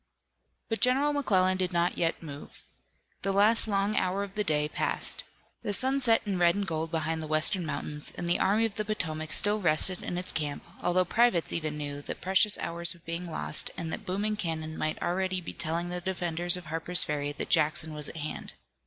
But 0.67 0.81
General 0.81 1.13
McClellan 1.13 1.57
did 1.57 1.71
not 1.71 1.95
yet 1.95 2.23
move. 2.23 2.63
The 3.21 3.31
last 3.31 3.67
long 3.67 3.95
hour 3.95 4.23
of 4.23 4.33
the 4.33 4.43
day 4.43 4.67
passed. 4.67 5.25
The 5.61 5.73
sun 5.73 5.99
set 6.01 6.25
in 6.25 6.39
red 6.39 6.55
and 6.55 6.65
gold 6.65 6.89
behind 6.89 7.21
the 7.21 7.27
western 7.27 7.67
mountains, 7.67 8.11
and 8.17 8.27
the 8.27 8.39
Army 8.39 8.65
of 8.65 8.77
the 8.77 8.83
Potomac 8.83 9.31
still 9.31 9.59
rested 9.59 10.01
in 10.01 10.17
its 10.17 10.31
camp, 10.31 10.63
although 10.81 11.05
privates 11.05 11.53
even 11.53 11.77
knew 11.77 12.01
that 12.01 12.19
precious 12.19 12.57
hours 12.57 12.95
were 12.95 13.01
being 13.05 13.29
lost, 13.29 13.69
and 13.77 13.93
that 13.93 14.07
booming 14.07 14.35
cannon 14.37 14.75
might 14.75 14.99
already 15.03 15.39
be 15.39 15.53
telling 15.53 15.89
the 15.89 16.01
defenders 16.01 16.57
of 16.57 16.65
Harper's 16.65 17.03
Ferry 17.03 17.31
that 17.33 17.49
Jackson 17.49 17.93
was 17.93 18.09
at 18.09 18.17
hand. 18.17 18.55